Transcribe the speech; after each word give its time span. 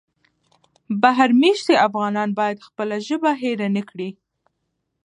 بهر 1.01 1.29
مېشتي 1.41 1.75
افغانان 1.87 2.29
باید 2.39 2.65
خپله 2.67 2.95
ژبه 3.07 3.31
هېره 3.41 3.67
نه 3.75 3.83
کړي. 3.89 4.09